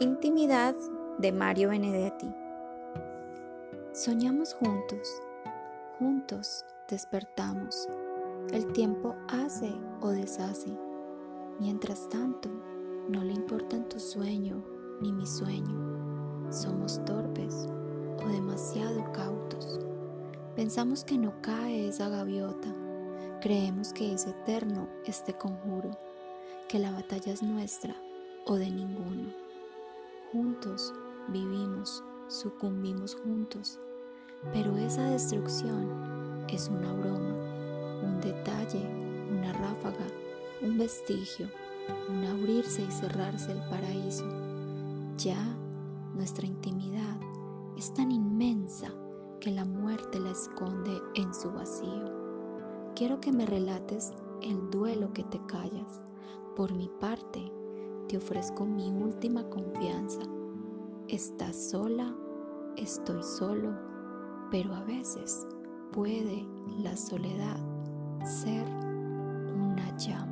[0.00, 0.74] Intimidad
[1.18, 2.32] de Mario Benedetti.
[3.92, 5.20] Soñamos juntos,
[5.98, 7.86] juntos despertamos.
[8.50, 10.70] El tiempo hace o deshace.
[11.58, 12.48] Mientras tanto,
[13.10, 14.64] no le importan tu sueño
[15.02, 16.50] ni mi sueño.
[16.50, 17.66] Somos torpes
[18.24, 19.80] o demasiado cautos.
[20.56, 22.74] Pensamos que no cae esa gaviota.
[23.42, 25.90] Creemos que es eterno este conjuro,
[26.70, 27.94] que la batalla es nuestra
[28.46, 29.39] o de ninguno.
[30.32, 30.94] Juntos
[31.26, 33.80] vivimos, sucumbimos juntos,
[34.52, 37.34] pero esa destrucción es una broma,
[38.04, 38.86] un detalle,
[39.28, 40.06] una ráfaga,
[40.62, 41.48] un vestigio,
[42.08, 44.24] un abrirse y cerrarse el paraíso.
[45.16, 45.42] Ya
[46.14, 47.18] nuestra intimidad
[47.76, 48.92] es tan inmensa
[49.40, 52.04] que la muerte la esconde en su vacío.
[52.94, 54.12] Quiero que me relates
[54.42, 56.00] el duelo que te callas.
[56.54, 57.52] Por mi parte,
[58.10, 60.18] te ofrezco mi última confianza.
[61.06, 62.12] Estás sola,
[62.76, 63.72] estoy solo,
[64.50, 65.46] pero a veces
[65.92, 66.44] puede
[66.82, 67.56] la soledad
[68.24, 68.66] ser
[69.54, 70.29] una llama.